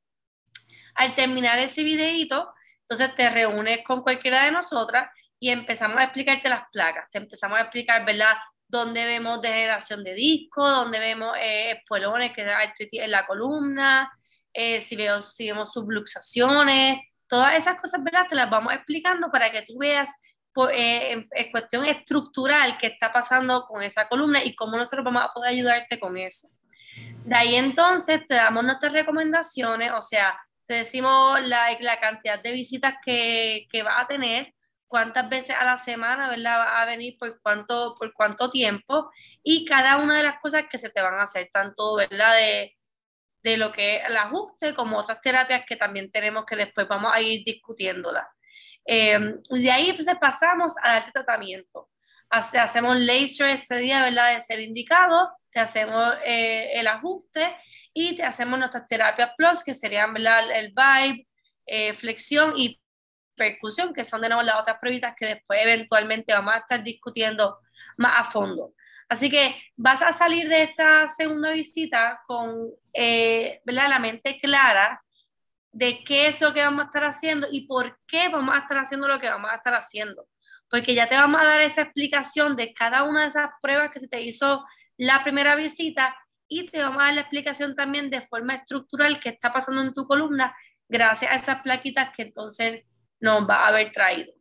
Al 0.95 1.13
terminar 1.13 1.59
ese 1.59 1.83
videito, 1.83 2.53
entonces 2.83 3.13
te 3.15 3.29
reúnes 3.29 3.83
con 3.83 4.01
cualquiera 4.01 4.45
de 4.45 4.51
nosotras 4.51 5.09
y 5.43 5.49
empezamos 5.49 5.97
a 5.97 6.03
explicarte 6.03 6.47
las 6.47 6.69
placas, 6.71 7.11
te 7.11 7.17
empezamos 7.17 7.57
a 7.57 7.63
explicar, 7.63 8.05
¿verdad? 8.05 8.37
Dónde 8.65 9.03
vemos 9.03 9.41
degeneración 9.41 10.01
de 10.01 10.13
disco, 10.13 10.65
dónde 10.65 10.99
vemos 10.99 11.35
eh, 11.37 11.71
espuelones, 11.71 12.31
que 12.31 12.43
es 12.43 12.93
en 12.93 13.11
la 13.11 13.25
columna, 13.25 14.09
eh, 14.53 14.79
si, 14.79 14.95
vemos 14.95 15.73
subluxaciones, 15.73 16.97
todas 17.27 17.57
esas 17.57 17.75
cosas, 17.75 18.01
¿verdad? 18.01 18.25
Te 18.29 18.35
las 18.35 18.49
vamos 18.49 18.73
explicando 18.73 19.29
para 19.29 19.51
que 19.51 19.63
tú 19.63 19.77
veas 19.77 20.09
eh, 20.71 21.11
en, 21.11 21.27
en, 21.29 21.51
cuestión 21.51 21.83
estructural 21.87 22.77
qué 22.77 22.87
está 22.87 23.11
pasando 23.11 23.65
con 23.65 23.83
esa 23.83 24.07
columna 24.07 24.41
y 24.45 24.55
cómo 24.55 24.77
nosotros 24.77 25.03
vamos 25.03 25.23
a 25.23 25.33
poder 25.33 25.49
ayudarte 25.49 25.99
con 25.99 26.15
eso. 26.15 26.47
De 27.25 27.35
ahí 27.35 27.55
entonces 27.55 28.21
te 28.29 28.35
damos 28.35 28.63
nuestras 28.63 28.93
recomendaciones, 28.93 29.91
o 29.91 30.01
sea, 30.01 30.39
te 30.67 30.75
decimos 30.75 31.41
la, 31.41 31.77
la 31.81 31.99
cantidad 31.99 32.41
de 32.41 32.53
visitas 32.53 32.95
que, 33.03 33.67
que 33.69 33.83
va 33.83 33.99
a 33.99 34.07
tener, 34.07 34.53
cuántas 34.87 35.29
veces 35.29 35.55
a 35.59 35.65
la 35.65 35.77
semana, 35.77 36.29
¿verdad? 36.29 36.59
Va 36.59 36.81
a 36.81 36.85
venir 36.85 37.17
por 37.17 37.39
cuánto, 37.41 37.95
por 37.97 38.13
cuánto 38.13 38.49
tiempo 38.49 39.09
y 39.41 39.65
cada 39.65 39.97
una 39.97 40.17
de 40.17 40.23
las 40.23 40.39
cosas 40.39 40.65
que 40.69 40.77
se 40.77 40.89
te 40.89 41.01
van 41.01 41.15
a 41.15 41.23
hacer, 41.23 41.49
tanto, 41.51 41.95
¿verdad? 41.95 42.35
De, 42.35 42.77
de 43.43 43.57
lo 43.57 43.71
que 43.71 43.97
es 43.97 44.07
el 44.07 44.17
ajuste 44.17 44.73
como 44.73 44.97
otras 44.97 45.19
terapias 45.21 45.63
que 45.67 45.75
también 45.75 46.11
tenemos 46.11 46.45
que 46.45 46.55
después 46.55 46.87
vamos 46.87 47.11
a 47.13 47.21
ir 47.21 47.43
discutiéndolas. 47.43 48.25
Eh, 48.85 49.35
de 49.49 49.71
ahí 49.71 49.93
pues, 49.93 50.07
pasamos 50.19 50.73
a 50.81 50.93
darte 50.93 51.11
tratamiento. 51.11 51.89
hacemos 52.29 52.97
laser 52.97 53.49
ese 53.49 53.77
día, 53.77 54.03
¿verdad? 54.03 54.33
De 54.33 54.41
ser 54.41 54.59
indicado 54.59 55.31
te 55.53 55.59
hacemos 55.59 56.15
eh, 56.25 56.71
el 56.73 56.87
ajuste 56.87 57.55
y 57.93 58.15
te 58.15 58.23
hacemos 58.23 58.57
nuestras 58.57 58.87
terapias 58.87 59.31
plus, 59.37 59.63
que 59.63 59.75
serían 59.75 60.15
el 60.17 60.73
vibe, 60.73 61.27
eh, 61.65 61.93
flexión 61.93 62.55
y 62.57 62.81
percusión, 63.35 63.93
que 63.93 64.03
son 64.03 64.21
de 64.21 64.29
nuevo 64.29 64.43
las 64.43 64.59
otras 64.59 64.77
pruebas 64.79 65.15
que 65.17 65.27
después 65.27 65.59
eventualmente 65.61 66.33
vamos 66.33 66.53
a 66.53 66.59
estar 66.59 66.83
discutiendo 66.83 67.59
más 67.97 68.19
a 68.19 68.23
fondo. 68.23 68.73
Así 69.09 69.29
que 69.29 69.55
vas 69.75 70.01
a 70.01 70.11
salir 70.11 70.49
de 70.49 70.63
esa 70.63 71.07
segunda 71.07 71.51
visita 71.51 72.21
con 72.25 72.71
eh, 72.93 73.61
la 73.65 73.99
mente 73.99 74.39
clara 74.39 75.03
de 75.71 76.03
qué 76.03 76.27
es 76.27 76.39
lo 76.39 76.53
que 76.53 76.63
vamos 76.63 76.83
a 76.83 76.85
estar 76.85 77.03
haciendo 77.03 77.47
y 77.51 77.67
por 77.67 77.99
qué 78.07 78.29
vamos 78.29 78.55
a 78.55 78.59
estar 78.59 78.77
haciendo 78.77 79.07
lo 79.07 79.19
que 79.19 79.29
vamos 79.29 79.51
a 79.51 79.55
estar 79.55 79.73
haciendo. 79.73 80.27
Porque 80.69 80.95
ya 80.95 81.07
te 81.07 81.15
vamos 81.15 81.41
a 81.41 81.45
dar 81.45 81.61
esa 81.61 81.81
explicación 81.81 82.55
de 82.55 82.73
cada 82.73 83.03
una 83.03 83.21
de 83.21 83.27
esas 83.27 83.49
pruebas 83.61 83.91
que 83.91 83.99
se 83.99 84.07
te 84.07 84.21
hizo 84.21 84.63
la 84.97 85.23
primera 85.23 85.55
visita 85.55 86.15
y 86.47 86.67
te 86.67 86.81
vamos 86.81 87.01
a 87.01 87.05
dar 87.05 87.13
la 87.15 87.21
explicación 87.21 87.75
también 87.75 88.09
de 88.09 88.21
forma 88.21 88.55
estructural 88.55 89.19
que 89.19 89.29
está 89.29 89.51
pasando 89.51 89.81
en 89.81 89.93
tu 89.93 90.05
columna 90.07 90.55
gracias 90.87 91.31
a 91.31 91.35
esas 91.35 91.61
plaquitas 91.61 92.15
que 92.15 92.23
entonces 92.23 92.83
nos 93.23 93.49
va 93.49 93.63
a 93.63 93.67
haber 93.69 93.91
traído. 93.93 94.33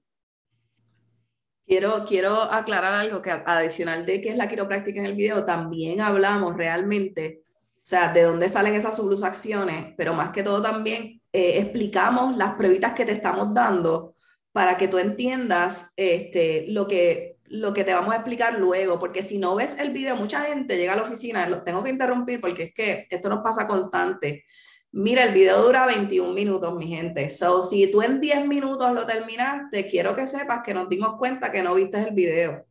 Quiero, 1.65 2.05
quiero 2.05 2.43
aclarar 2.43 2.93
algo 2.95 3.23
que 3.23 3.31
adicional 3.31 4.05
de 4.05 4.21
qué 4.21 4.31
es 4.31 4.37
la 4.37 4.49
quiropráctica 4.49 5.01
en 5.01 5.07
el 5.07 5.15
video, 5.15 5.45
también 5.45 6.01
hablamos 6.01 6.57
realmente, 6.57 7.45
o 7.77 7.81
sea, 7.85 8.12
de 8.12 8.25
dónde 8.25 8.49
salen 8.49 8.75
esas 8.75 8.97
subluxaciones, 8.97 9.95
pero 9.97 10.12
más 10.12 10.31
que 10.31 10.43
todo 10.43 10.61
también 10.61 11.23
eh, 11.33 11.61
explicamos 11.61 12.37
las 12.37 12.55
pruebitas 12.55 12.93
que 12.93 13.05
te 13.05 13.12
estamos 13.12 13.55
dando 13.55 14.17
para 14.51 14.77
que 14.77 14.89
tú 14.89 14.99
entiendas 14.99 15.93
este, 15.97 16.67
lo 16.69 16.87
que 16.87 17.39
lo 17.47 17.75
que 17.75 17.85
te 17.85 17.93
vamos 17.93 18.15
a 18.15 18.17
explicar 18.17 18.59
luego, 18.59 18.99
porque 18.99 19.23
si 19.23 19.39
no 19.39 19.55
ves 19.55 19.79
el 19.79 19.91
video, 19.91 20.17
mucha 20.17 20.41
gente 20.47 20.79
llega 20.79 20.95
a 20.95 20.97
la 20.97 21.03
oficina, 21.03 21.47
lo 21.47 21.62
tengo 21.62 21.83
que 21.83 21.91
interrumpir 21.91 22.41
porque 22.41 22.62
es 22.62 22.75
que 22.75 23.07
esto 23.11 23.29
nos 23.29 23.43
pasa 23.43 23.67
constante. 23.67 24.47
Mira, 24.95 25.25
el 25.25 25.33
video 25.33 25.63
dura 25.63 25.87
21 25.87 26.35
minutos, 26.35 26.75
mi 26.75 26.87
gente. 26.87 27.31
So, 27.31 27.63
si 27.63 27.91
tú 27.91 28.03
en 28.03 28.21
10 28.21 28.47
minutos 28.47 28.93
lo 28.93 29.07
terminaste, 29.07 29.87
quiero 29.87 30.15
que 30.15 30.27
sepas 30.27 30.61
que 30.63 30.75
nos 30.75 30.87
dimos 30.89 31.17
cuenta 31.17 31.51
que 31.51 31.63
no 31.63 31.75
viste 31.75 31.99
el 31.99 32.15
video. 32.15 32.67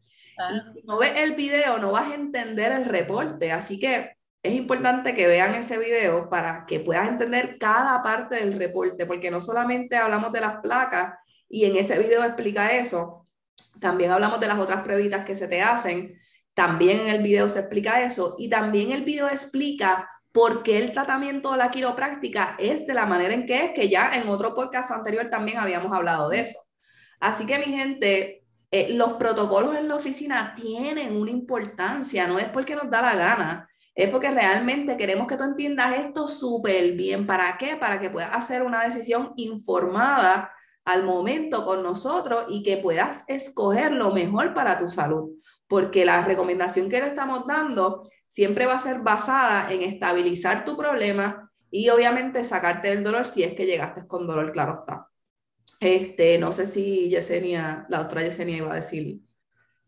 Y 0.52 0.80
si 0.80 0.86
no 0.86 1.00
ves 1.00 1.14
el 1.18 1.34
video, 1.34 1.80
no 1.80 1.94
vas 1.94 2.12
a 2.12 2.16
entender 2.16 2.72
el 2.74 2.86
reporte. 2.86 3.52
Así 3.52 3.80
que 3.80 4.18
es 4.44 4.54
importante 4.54 5.16
que 5.16 5.26
vean 5.26 5.56
ese 5.56 5.80
video 5.80 6.30
para 6.30 6.66
que 6.68 6.80
puedas 6.80 7.08
entender 7.08 7.58
cada 7.60 8.04
parte 8.04 8.36
del 8.36 8.54
reporte, 8.54 9.08
porque 9.08 9.32
no 9.32 9.42
solamente 9.42 9.98
hablamos 9.98 10.32
de 10.32 10.42
las 10.42 10.58
placas 10.58 11.16
y 11.50 11.66
en 11.66 11.76
ese 11.76 11.98
video 11.98 12.24
explica 12.24 12.78
eso. 12.78 13.28
También 13.80 14.12
hablamos 14.12 14.40
de 14.40 14.48
las 14.48 14.60
otras 14.60 14.84
pruebitas 14.84 15.26
que 15.26 15.36
se 15.36 15.48
te 15.48 15.62
hacen, 15.62 16.20
también 16.54 17.00
en 17.00 17.08
el 17.08 17.24
video 17.24 17.50
se 17.50 17.60
explica 17.60 18.04
eso 18.04 18.36
y 18.38 18.50
también 18.50 18.92
el 18.92 19.04
video 19.04 19.28
explica 19.28 20.08
por 20.32 20.64
qué 20.64 20.78
el 20.78 20.92
tratamiento 20.92 21.52
de 21.52 21.58
la 21.58 21.72
quiropráctica 21.72 22.56
es 22.58 22.88
de 22.88 22.94
la 22.94 23.06
manera 23.06 23.34
en 23.34 23.46
que 23.46 23.66
es, 23.66 23.72
que 23.72 23.90
ya 23.90 24.16
en 24.16 24.30
otro 24.30 24.54
podcast 24.54 24.92
anterior 24.92 25.30
también 25.30 25.58
habíamos 25.58 25.92
hablado 25.92 26.30
de 26.30 26.42
eso. 26.42 26.60
Así 27.20 27.46
que 27.46 27.60
mi 27.60 27.74
gente, 27.74 28.44
eh, 28.72 28.94
los 28.94 29.14
protocolos 29.14 29.76
en 29.76 29.88
la 29.88 29.96
oficina 29.96 30.54
tienen 30.56 31.16
una 31.16 31.32
importancia, 31.32 32.28
no 32.28 32.40
es 32.40 32.50
porque 32.50 32.76
nos 32.76 32.90
da 32.90 33.02
la 33.02 33.16
gana, 33.16 33.70
es 33.94 34.10
porque 34.10 34.32
realmente 34.32 34.96
queremos 34.96 35.28
que 35.28 35.36
tú 35.36 35.44
entiendas 35.44 36.00
esto 36.00 36.28
súper 36.28 36.94
bien. 36.94 37.28
¿Para 37.28 37.58
qué? 37.58 37.76
Para 37.76 38.00
que 38.00 38.10
puedas 38.10 38.36
hacer 38.36 38.64
una 38.64 38.84
decisión 38.84 39.34
informada 39.36 40.52
al 40.86 41.04
momento 41.04 41.64
con 41.66 41.84
nosotros 41.84 42.46
y 42.48 42.64
que 42.64 42.78
puedas 42.78 43.26
escoger 43.28 43.92
lo 43.92 44.12
mejor 44.12 44.54
para 44.54 44.78
tu 44.78 44.88
salud. 44.88 45.30
Porque 45.72 46.04
la 46.04 46.22
recomendación 46.26 46.90
que 46.90 47.00
le 47.00 47.08
estamos 47.08 47.48
dando 47.48 48.04
siempre 48.28 48.66
va 48.66 48.74
a 48.74 48.78
ser 48.78 49.00
basada 49.00 49.72
en 49.72 49.84
estabilizar 49.84 50.66
tu 50.66 50.76
problema 50.76 51.50
y 51.72 51.88
obviamente 51.88 52.44
sacarte 52.44 52.90
del 52.90 53.06
dolor 53.06 53.26
si 53.26 53.44
es 53.44 53.54
que 53.54 53.66
llegaste 53.66 54.06
con 54.06 54.28
dolor, 54.28 54.52
claro 54.52 54.80
está. 54.82 55.08
Este, 55.80 56.38
no 56.38 56.52
sé 56.52 56.68
si 56.68 57.10
Yesenia, 57.10 57.86
la 57.88 58.02
otra 58.02 58.22
Yesenia 58.22 58.58
iba 58.58 58.74
a 58.74 58.76
decir. 58.76 59.22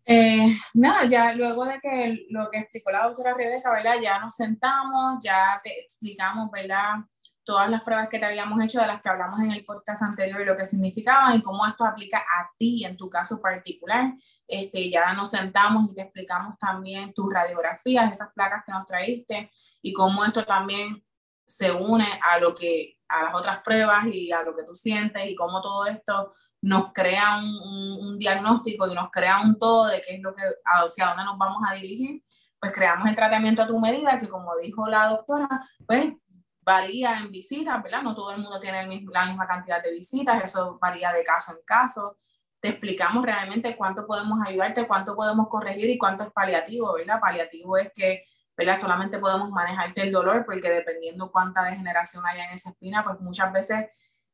Eh, 0.06 0.56
nada, 0.74 1.04
ya 1.04 1.34
luego 1.34 1.66
de 1.66 1.82
que 1.82 2.28
lo 2.30 2.50
que 2.50 2.60
explicó 2.60 2.90
la 2.90 3.08
doctora 3.08 3.34
Rebeca, 3.34 3.70
¿verdad? 3.74 3.96
Ya 4.02 4.20
nos 4.20 4.38
sentamos, 4.38 5.18
ya 5.22 5.60
te 5.62 5.82
explicamos, 5.82 6.50
¿verdad? 6.50 6.96
Todas 7.44 7.70
las 7.70 7.82
pruebas 7.82 8.10
que 8.10 8.20
te 8.20 8.26
habíamos 8.26 8.64
hecho, 8.64 8.80
de 8.80 8.88
las 8.88 9.02
que 9.02 9.10
hablamos 9.10 9.40
en 9.42 9.52
el 9.52 9.66
podcast 9.66 10.04
anterior 10.04 10.42
y 10.42 10.46
lo 10.46 10.56
que 10.56 10.66
significaban 10.66 11.36
y 11.36 11.44
cómo 11.44 11.66
esto 11.66 11.84
aplica 11.86 12.20
a 12.20 12.50
ti 12.58 12.86
en 12.86 12.96
tu 12.96 13.10
caso 13.10 13.42
particular. 13.42 14.14
Este, 14.48 14.90
ya 14.90 15.14
nos 15.14 15.32
sentamos 15.32 15.92
y 15.92 15.96
te 15.96 16.02
explicamos 16.02 16.58
también 16.58 17.14
tus 17.14 17.34
radiografías, 17.34 18.12
esas 18.12 18.32
placas 18.34 18.64
que 18.66 18.72
nos 18.72 18.86
traíste 18.86 19.52
y 19.82 19.92
cómo 19.94 20.24
esto 20.24 20.46
también 20.46 21.04
se 21.46 21.72
une 21.72 22.08
a 22.22 22.40
lo 22.40 22.56
que 22.56 22.98
a 23.08 23.24
las 23.24 23.36
otras 23.36 23.62
pruebas 23.64 24.06
y 24.12 24.32
a 24.32 24.42
lo 24.42 24.56
que 24.56 24.64
tú 24.64 24.74
sientes 24.74 25.30
y 25.30 25.36
cómo 25.36 25.62
todo 25.62 25.86
esto 25.86 26.34
nos 26.62 26.94
crea 26.94 27.38
un, 27.38 28.08
un, 28.08 28.18
diagnóstico 28.18 28.88
y 28.88 28.96
nos 28.96 29.12
crea 29.12 29.42
un 29.42 29.60
todo 29.60 29.88
de 29.88 30.02
qué 30.02 30.16
es 30.16 30.22
lo 30.22 30.34
que, 30.34 30.44
hacia 30.64 31.08
dónde 31.08 31.26
nos 31.26 31.38
vamos 31.38 31.62
a 31.70 31.76
dirigir, 31.76 32.24
pues 32.58 32.72
creamos 32.72 33.10
el 33.10 33.16
tratamiento 33.16 33.62
a 33.62 33.68
tu 33.68 33.78
medida, 33.78 34.18
que 34.22 34.30
como 34.30 34.56
dijo 34.56 34.88
la 34.88 35.10
doctora, 35.10 35.50
pues 35.86 36.14
varía 36.64 37.18
en 37.20 37.32
visitas, 37.32 37.82
¿verdad? 37.82 38.02
No 38.02 38.16
todo 38.16 38.32
el 38.32 38.42
mundo 38.42 38.60
tiene 38.60 38.84
la 39.12 39.26
misma 39.26 39.48
cantidad 39.48 39.82
de 39.82 39.92
visitas, 39.92 40.44
eso 40.44 40.78
varía 40.82 41.12
de 41.12 41.24
caso 41.24 41.54
en 41.54 41.66
caso. 41.66 42.18
Te 42.60 42.70
explicamos 42.70 43.26
realmente 43.26 43.76
cuánto 43.76 44.08
podemos 44.08 44.40
ayudarte, 44.46 44.88
cuánto 44.88 45.16
podemos 45.16 45.48
corregir 45.50 45.90
y 45.90 45.98
cuánto 45.98 46.24
es 46.24 46.32
paliativo, 46.32 46.94
¿verdad? 46.94 47.20
Paliativo 47.20 47.78
es 47.78 47.92
que 47.94 48.24
¿verdad? 48.56 48.76
Solamente 48.76 49.20
podemos 49.20 49.50
manejarte 49.50 50.04
el 50.04 50.12
dolor 50.12 50.46
porque 50.46 50.70
dependiendo 50.70 51.32
cuánta 51.32 51.64
degeneración 51.64 52.24
haya 52.26 52.46
en 52.46 52.56
esa 52.56 52.70
espina, 52.70 53.04
pues 53.04 53.20
muchas 53.20 53.52
veces 53.52 53.88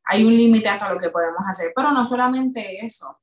hay 0.04 0.26
un 0.26 0.36
límite 0.36 0.70
hasta 0.70 0.92
lo 0.92 1.00
que 1.00 1.10
podemos 1.10 1.42
hacer. 1.48 1.72
Pero 1.76 1.92
no 1.92 2.04
solamente 2.04 2.86
eso. 2.86 3.20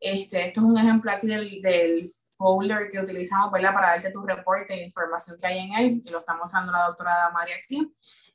Este, 0.00 0.48
esto 0.48 0.60
es 0.60 0.66
un 0.66 0.76
ejemplo 0.76 1.12
aquí 1.12 1.28
del, 1.28 1.62
del 1.62 2.10
folder 2.36 2.90
que 2.90 2.98
utilizamos 2.98 3.52
¿verdad? 3.52 3.72
para 3.72 3.88
darte 3.88 4.10
tu 4.10 4.22
reporte 4.22 4.74
e 4.74 4.84
información 4.84 5.36
que 5.40 5.46
hay 5.46 5.58
en 5.60 5.72
él, 5.74 6.00
y 6.04 6.10
lo 6.10 6.18
está 6.18 6.34
mostrando 6.34 6.72
la 6.72 6.86
doctora 6.86 7.30
María 7.32 7.56
aquí. 7.62 7.94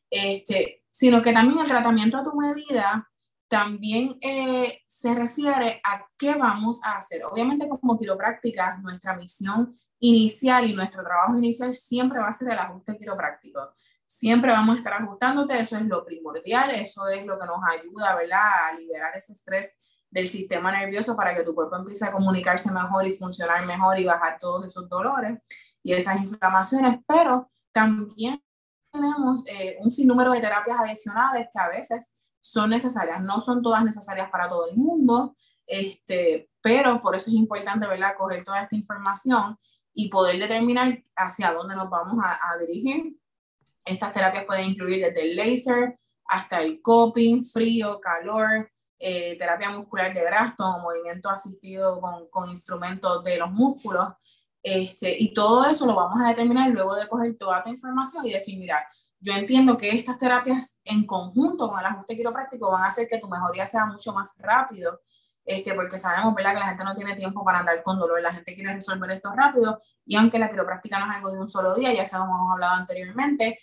Este, 0.09 0.83
sino 0.89 1.21
que 1.21 1.33
también 1.33 1.59
el 1.59 1.67
tratamiento 1.67 2.17
a 2.17 2.23
tu 2.23 2.33
medida 2.35 3.07
también 3.47 4.17
eh, 4.21 4.81
se 4.87 5.13
refiere 5.13 5.79
a 5.83 6.05
qué 6.17 6.35
vamos 6.35 6.81
a 6.83 6.97
hacer. 6.97 7.23
Obviamente 7.25 7.67
como 7.69 7.97
quiropráctica, 7.97 8.77
nuestra 8.77 9.15
misión 9.15 9.73
inicial 9.99 10.69
y 10.69 10.73
nuestro 10.73 11.03
trabajo 11.03 11.37
inicial 11.37 11.73
siempre 11.73 12.19
va 12.19 12.27
a 12.27 12.33
ser 12.33 12.51
el 12.51 12.59
ajuste 12.59 12.97
quiropráctico. 12.97 13.73
Siempre 14.05 14.51
vamos 14.51 14.75
a 14.75 14.77
estar 14.79 14.93
ajustándote, 14.93 15.59
eso 15.59 15.77
es 15.77 15.83
lo 15.83 16.05
primordial, 16.05 16.71
eso 16.71 17.07
es 17.07 17.25
lo 17.25 17.37
que 17.37 17.45
nos 17.45 17.59
ayuda, 17.69 18.15
¿verdad?, 18.15 18.69
a 18.69 18.73
liberar 18.73 19.11
ese 19.15 19.33
estrés 19.33 19.75
del 20.09 20.27
sistema 20.27 20.71
nervioso 20.71 21.15
para 21.15 21.35
que 21.35 21.43
tu 21.43 21.53
cuerpo 21.53 21.75
empiece 21.75 22.05
a 22.05 22.11
comunicarse 22.11 22.71
mejor 22.71 23.05
y 23.05 23.17
funcionar 23.17 23.65
mejor 23.65 23.99
y 23.99 24.05
bajar 24.05 24.37
todos 24.39 24.65
esos 24.65 24.87
dolores 24.87 25.39
y 25.83 25.93
esas 25.93 26.21
inflamaciones, 26.21 26.99
pero 27.05 27.51
también 27.71 28.41
tenemos 28.99 29.43
eh, 29.47 29.77
un 29.79 29.89
sinnúmero 29.89 30.31
de 30.31 30.41
terapias 30.41 30.79
adicionales 30.79 31.47
que 31.53 31.59
a 31.59 31.69
veces 31.69 32.13
son 32.41 32.69
necesarias, 32.69 33.21
no 33.21 33.41
son 33.41 33.61
todas 33.61 33.83
necesarias 33.83 34.29
para 34.29 34.49
todo 34.49 34.69
el 34.69 34.77
mundo, 34.77 35.35
este, 35.65 36.49
pero 36.61 37.01
por 37.01 37.15
eso 37.15 37.29
es 37.29 37.35
importante, 37.35 37.87
¿verdad?, 37.87 38.15
coger 38.17 38.43
toda 38.43 38.63
esta 38.63 38.75
información 38.75 39.57
y 39.93 40.09
poder 40.09 40.39
determinar 40.39 41.03
hacia 41.15 41.51
dónde 41.51 41.75
nos 41.75 41.89
vamos 41.89 42.23
a, 42.23 42.57
dirigir. 42.59 43.17
Estas 43.85 44.11
terapias 44.11 44.45
pueden 44.45 44.71
incluir 44.71 45.03
desde 45.03 45.23
el 45.23 45.35
láser 45.35 45.99
hasta 46.25 46.61
el 46.61 46.81
coping, 46.81 47.43
frío, 47.43 47.99
calor, 47.99 48.69
eh, 48.99 49.37
terapia 49.37 49.69
muscular 49.69 50.13
de 50.13 50.21
Graston, 50.21 50.81
movimiento 50.81 51.29
asistido 51.29 51.99
con, 51.99 52.27
con, 52.29 52.49
instrumentos 52.49 53.23
de 53.23 53.37
los 53.37 53.51
músculos. 53.51 54.09
Este, 54.69 55.15
y 55.17 55.33
todo 55.33 55.65
eso 55.65 55.85
lo 55.85 55.95
vamos 55.95 56.19
a 56.21 56.27
determinar 56.27 56.69
luego 56.71 56.93
de 56.93 57.07
coger 57.07 57.37
toda 57.37 57.63
tu 57.63 57.69
información 57.69 58.27
y 58.27 58.33
decir, 58.33 58.59
mira, 58.59 58.85
yo 59.17 59.31
entiendo 59.31 59.77
que 59.77 59.89
estas 59.91 60.17
terapias 60.17 60.81
en 60.83 61.05
conjunto 61.07 61.69
con 61.69 61.79
el 61.79 61.85
ajuste 61.85 62.17
quiropráctico 62.17 62.69
van 62.69 62.83
a 62.83 62.87
hacer 62.87 63.07
que 63.07 63.17
tu 63.17 63.29
mejoría 63.29 63.65
sea 63.65 63.85
mucho 63.85 64.11
más 64.11 64.35
rápido 64.39 64.99
este, 65.45 65.73
porque 65.73 65.97
sabemos 65.97 66.35
que 66.35 66.43
la 66.43 66.67
gente 66.67 66.83
no 66.83 66.93
tiene 66.93 67.15
tiempo 67.15 67.45
para 67.45 67.59
andar 67.59 67.81
con 67.81 67.97
dolor, 67.97 68.21
la 68.21 68.33
gente 68.33 68.53
quiere 68.53 68.73
resolver 68.73 69.09
esto 69.11 69.31
rápido 69.33 69.79
y 70.05 70.17
aunque 70.17 70.37
la 70.37 70.49
quiropráctica 70.49 70.99
no 70.99 71.09
es 71.09 71.15
algo 71.15 71.31
de 71.31 71.39
un 71.39 71.47
solo 71.47 71.73
día, 71.73 71.93
ya 71.93 72.05
se 72.05 72.17
lo 72.17 72.25
hemos 72.25 72.51
hablado 72.51 72.73
anteriormente, 72.73 73.59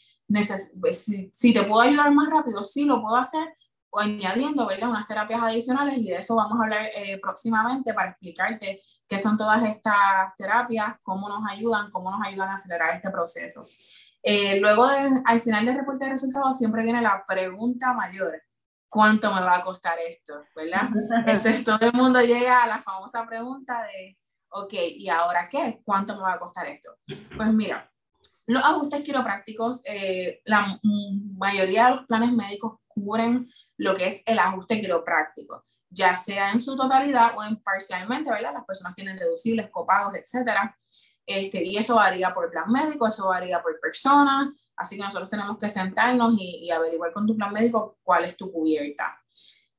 pues, 0.80 1.04
si, 1.04 1.28
si, 1.30 1.52
te 1.52 1.64
puedo 1.64 1.82
ayudar 1.82 2.11
más 2.12 2.30
rápido, 2.30 2.64
sí 2.64 2.87
lo 2.87 3.02
puedo 3.02 3.16
hacer 3.16 3.46
o 3.94 4.00
añadiendo 4.00 4.66
¿verdad? 4.66 4.88
unas 4.88 5.06
terapias 5.06 5.40
adicionales 5.40 5.98
y 5.98 6.08
de 6.08 6.16
eso 6.16 6.34
vamos 6.34 6.58
a 6.58 6.64
hablar 6.64 6.90
eh, 6.96 7.18
próximamente 7.22 7.94
para 7.94 8.10
explicarte 8.10 8.82
qué 9.06 9.18
son 9.20 9.36
todas 9.36 9.62
estas 9.64 10.34
terapias, 10.36 10.96
cómo 11.02 11.28
nos 11.28 11.48
ayudan, 11.48 11.90
cómo 11.92 12.10
nos 12.10 12.26
ayudan 12.26 12.48
a 12.48 12.54
acelerar 12.54 12.96
este 12.96 13.10
proceso. 13.10 13.62
Eh, 14.22 14.58
luego, 14.58 14.86
al 15.24 15.40
final 15.40 15.64
del 15.64 15.76
reporte 15.76 16.06
de 16.06 16.10
resultados, 16.10 16.58
siempre 16.58 16.82
viene 16.82 17.02
la 17.02 17.24
pregunta 17.26 17.92
mayor 17.92 18.42
¿cuánto 18.88 19.34
me 19.34 19.40
va 19.40 19.56
a 19.56 19.64
costar 19.64 19.98
esto? 20.08 20.44
¿Verdad? 20.54 20.88
Ese, 21.26 21.62
todo 21.62 21.84
el 21.84 21.92
mundo 21.92 22.20
llega 22.20 22.62
a 22.62 22.66
la 22.66 22.80
famosa 22.80 23.26
pregunta 23.26 23.82
de, 23.82 24.16
ok, 24.50 24.72
¿y 24.96 25.08
ahora 25.08 25.48
qué? 25.48 25.80
¿Cuánto 25.84 26.14
me 26.14 26.22
va 26.22 26.34
a 26.34 26.38
costar 26.38 26.66
esto? 26.68 26.90
Pues 27.36 27.52
mira, 27.52 27.90
los 28.46 28.64
ajustes 28.64 29.02
quiroprácticos, 29.02 29.82
eh, 29.84 30.40
la 30.44 30.78
mayoría 31.36 31.86
de 31.86 31.96
los 31.96 32.06
planes 32.06 32.32
médicos 32.32 32.78
cubren 32.86 33.48
lo 33.76 33.95
que 33.95 34.07
es 34.07 34.23
el 34.26 34.38
ajuste 34.38 34.81
quiropráctico, 34.81 35.64
ya 35.90 36.14
sea 36.14 36.52
en 36.52 36.61
su 36.61 36.76
totalidad 36.76 37.33
o 37.37 37.45
en 37.45 37.62
parcialmente, 37.62 38.31
¿verdad? 38.31 38.54
Las 38.54 38.64
personas 38.64 38.95
tienen 38.95 39.16
deducibles, 39.16 39.71
copagos, 39.71 40.14
etcétera. 40.14 40.76
Este, 41.26 41.64
y 41.64 41.76
eso 41.76 41.95
varía 41.95 42.35
por 42.35 42.50
plan 42.50 42.71
médico, 42.71 43.07
eso 43.07 43.28
varía 43.28 43.62
por 43.62 43.81
persona, 43.81 44.54
Así 44.76 44.97
que 44.97 45.02
nosotros 45.02 45.31
tenemos 45.31 45.57
que 45.59 45.69
sentarnos 45.69 46.35
y, 46.38 46.71
averiguar 46.71 47.12
con 47.12 47.26
tu 47.26 47.37
plan 47.37 47.52
médico 47.52 47.99
cuál 48.02 48.25
es 48.25 48.37
tu 48.37 48.50
cubierta. 48.50 49.21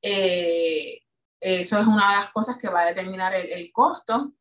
Eh, 0.00 1.02
eso 1.40 1.78
es 1.78 1.86
una 1.86 2.10
de 2.10 2.16
las 2.16 2.30
cosas 2.30 2.56
que 2.56 2.68
va 2.68 2.82
a 2.82 2.86
determinar 2.86 3.34
el, 3.34 3.70
costo, 3.72 4.32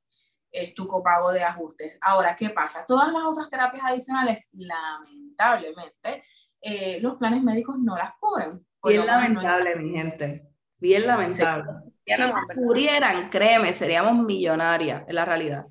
es 0.52 0.74
tu 0.74 0.88
copago 0.88 1.32
de 1.34 1.44
ajustes. 1.44 1.98
Ahora, 2.02 2.36
¿qué 2.36 2.50
pasa? 2.50 2.86
Todas 2.88 3.12
las 3.12 3.24
otras 3.24 3.50
terapias 3.50 3.84
adicionales, 3.86 4.50
lamentablemente, 4.54 6.24
eh, 6.62 7.00
los 7.02 7.18
planes 7.18 7.44
médicos 7.44 7.78
no 7.78 7.98
las 7.98 8.14
cubren. 8.20 8.66
Bien 8.86 9.06
lamentable, 9.06 9.75
mi 9.75 9.92
gente. 9.92 10.48
Bien 10.77 11.08
lamentable. 11.08 11.72
Si 12.06 12.18
las 12.18 12.34
cubrieran, 12.54 13.30
créeme, 13.30 13.74
seríamos 13.74 14.25
millonarias 14.25 15.04
en 15.08 15.15
la 15.15 15.25
realidad. 15.25 15.65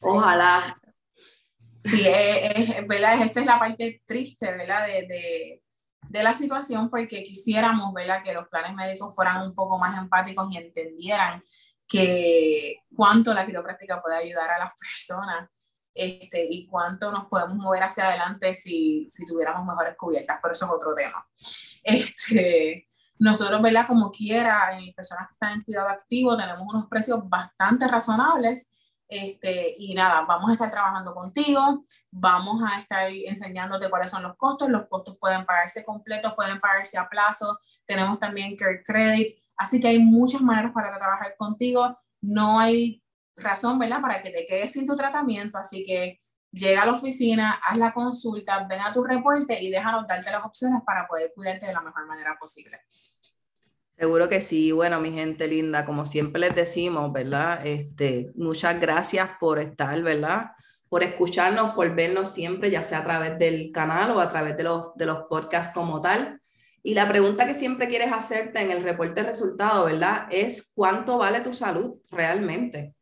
Ojalá. 0.00 0.80
Sí, 1.82 2.02
es, 2.06 2.86
¿verdad? 2.86 3.22
Esa 3.22 3.40
es 3.40 3.46
la 3.46 3.58
parte 3.58 4.02
triste, 4.06 4.50
¿verdad? 4.52 4.86
De, 4.86 5.06
de, 5.06 5.62
de, 6.08 6.22
la 6.22 6.32
situación, 6.32 6.88
porque 6.88 7.22
quisiéramos, 7.22 7.92
¿verdad? 7.92 8.22
Que 8.24 8.32
los 8.32 8.48
planes 8.48 8.74
médicos 8.74 9.14
fueran 9.14 9.42
un 9.42 9.54
poco 9.54 9.78
más 9.78 9.98
empáticos 9.98 10.48
y 10.50 10.56
entendieran 10.56 11.42
que 11.86 12.76
cuánto 12.94 13.34
la 13.34 13.44
quiropráctica 13.44 14.00
puede 14.00 14.16
ayudar 14.16 14.50
a 14.50 14.58
las 14.58 14.72
personas 14.74 15.50
este, 15.94 16.44
y 16.44 16.66
cuánto 16.66 17.10
nos 17.10 17.26
podemos 17.26 17.56
mover 17.56 17.84
hacia 17.84 18.08
adelante 18.08 18.52
si, 18.54 19.06
si 19.10 19.26
tuviéramos 19.26 19.66
mejores 19.66 19.96
cubiertas, 19.96 20.38
pero 20.42 20.52
eso 20.52 20.66
es 20.66 20.70
otro 20.70 20.94
tema. 20.94 21.26
Este, 21.86 22.88
nosotros, 23.18 23.60
¿verdad? 23.60 23.86
Como 23.86 24.10
quiera, 24.10 24.74
en 24.78 24.94
personas 24.94 25.28
que 25.28 25.34
están 25.34 25.52
en 25.52 25.62
cuidado 25.64 25.90
activo, 25.90 26.34
tenemos 26.34 26.66
unos 26.66 26.88
precios 26.88 27.28
bastante 27.28 27.86
razonables 27.86 28.72
este, 29.06 29.74
y 29.78 29.94
nada, 29.94 30.22
vamos 30.22 30.48
a 30.48 30.54
estar 30.54 30.70
trabajando 30.70 31.12
contigo, 31.12 31.84
vamos 32.10 32.62
a 32.66 32.80
estar 32.80 33.10
enseñándote 33.10 33.90
cuáles 33.90 34.10
son 34.10 34.22
los 34.22 34.34
costos. 34.38 34.70
Los 34.70 34.88
costos 34.88 35.18
pueden 35.20 35.44
pagarse 35.44 35.84
completos, 35.84 36.32
pueden 36.32 36.58
pagarse 36.58 36.96
a 36.96 37.06
plazo. 37.06 37.58
Tenemos 37.84 38.18
también 38.18 38.56
Care 38.56 38.82
Credit, 38.82 39.36
Así 39.56 39.80
que 39.80 39.88
hay 39.88 39.98
muchas 39.98 40.40
maneras 40.40 40.72
para 40.72 40.96
trabajar 40.96 41.36
contigo. 41.36 41.96
No 42.20 42.58
hay 42.58 43.02
razón, 43.36 43.78
¿verdad?, 43.78 44.00
para 44.00 44.22
que 44.22 44.30
te 44.30 44.46
quedes 44.46 44.72
sin 44.72 44.86
tu 44.86 44.94
tratamiento. 44.94 45.58
Así 45.58 45.84
que 45.84 46.18
llega 46.50 46.82
a 46.82 46.86
la 46.86 46.92
oficina, 46.92 47.60
haz 47.66 47.78
la 47.78 47.92
consulta, 47.92 48.66
ven 48.68 48.80
a 48.80 48.92
tu 48.92 49.02
reporte 49.02 49.60
y 49.62 49.70
déjanos 49.70 50.06
darte 50.06 50.30
las 50.30 50.44
opciones 50.44 50.82
para 50.86 51.06
poder 51.06 51.32
cuidarte 51.34 51.66
de 51.66 51.72
la 51.72 51.80
mejor 51.80 52.06
manera 52.06 52.36
posible. 52.38 52.78
Seguro 53.96 54.28
que 54.28 54.40
sí. 54.40 54.72
Bueno, 54.72 55.00
mi 55.00 55.12
gente 55.12 55.46
linda, 55.46 55.84
como 55.84 56.04
siempre 56.04 56.40
les 56.40 56.54
decimos, 56.54 57.12
¿verdad? 57.12 57.64
Este, 57.64 58.32
muchas 58.34 58.80
gracias 58.80 59.30
por 59.38 59.58
estar, 59.58 60.00
¿verdad? 60.02 60.50
Por 60.88 61.02
escucharnos, 61.02 61.74
por 61.74 61.94
vernos 61.94 62.30
siempre, 62.30 62.70
ya 62.70 62.82
sea 62.82 62.98
a 62.98 63.04
través 63.04 63.38
del 63.38 63.70
canal 63.72 64.10
o 64.12 64.20
a 64.20 64.28
través 64.28 64.56
de 64.56 64.64
los, 64.64 64.94
de 64.96 65.06
los 65.06 65.24
podcasts 65.28 65.72
como 65.72 66.00
tal. 66.00 66.40
Y 66.82 66.94
la 66.94 67.08
pregunta 67.08 67.46
que 67.46 67.54
siempre 67.54 67.88
quieres 67.88 68.12
hacerte 68.12 68.60
en 68.60 68.70
el 68.70 68.82
reporte 68.82 69.22
de 69.22 69.28
resultados, 69.28 69.86
¿verdad? 69.86 70.26
Es 70.30 70.72
cuánto 70.74 71.16
vale 71.18 71.40
tu 71.40 71.52
salud 71.52 71.94
realmente. 72.10 72.93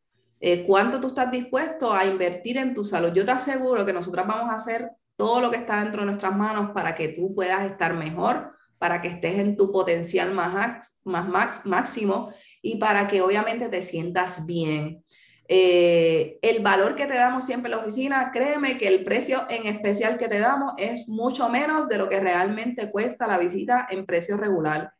Eh, 0.44 0.64
¿Cuánto 0.66 1.00
tú 1.00 1.06
estás 1.06 1.30
dispuesto 1.30 1.94
a 1.94 2.04
invertir 2.04 2.58
en 2.58 2.74
tu 2.74 2.82
salud? 2.82 3.12
Yo 3.14 3.24
te 3.24 3.30
aseguro 3.30 3.86
que 3.86 3.92
nosotras 3.92 4.26
vamos 4.26 4.50
a 4.50 4.54
hacer 4.54 4.90
todo 5.14 5.40
lo 5.40 5.52
que 5.52 5.58
está 5.58 5.80
dentro 5.80 6.00
de 6.00 6.06
nuestras 6.06 6.36
manos 6.36 6.72
para 6.72 6.96
que 6.96 7.10
tú 7.10 7.32
puedas 7.32 7.62
estar 7.64 7.94
mejor, 7.94 8.50
para 8.76 9.00
que 9.00 9.06
estés 9.06 9.38
en 9.38 9.56
tu 9.56 9.70
potencial 9.70 10.32
más, 10.32 10.98
más, 11.04 11.64
máximo 11.64 12.34
y 12.60 12.78
para 12.78 13.06
que 13.06 13.22
obviamente 13.22 13.68
te 13.68 13.82
sientas 13.82 14.44
bien. 14.44 15.04
Eh, 15.46 16.40
el 16.42 16.60
valor 16.60 16.96
que 16.96 17.06
te 17.06 17.14
damos 17.14 17.44
siempre 17.44 17.70
en 17.70 17.78
la 17.78 17.84
oficina, 17.84 18.32
créeme 18.32 18.78
que 18.78 18.88
el 18.88 19.04
precio 19.04 19.46
en 19.48 19.68
especial 19.68 20.18
que 20.18 20.26
te 20.26 20.40
damos 20.40 20.72
es 20.76 21.08
mucho 21.08 21.48
menos 21.50 21.86
de 21.86 21.98
lo 21.98 22.08
que 22.08 22.18
realmente 22.18 22.90
cuesta 22.90 23.28
la 23.28 23.38
visita 23.38 23.86
en 23.88 24.04
precio 24.06 24.36
regular. 24.36 24.92